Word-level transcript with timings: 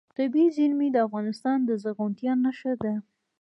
طبیعي 0.17 0.49
زیرمې 0.57 0.87
د 0.91 0.97
افغانستان 1.07 1.57
د 1.63 1.69
زرغونتیا 1.83 2.33
نښه 2.43 2.73
ده. 2.83 2.93